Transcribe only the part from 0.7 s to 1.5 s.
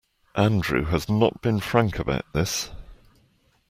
has not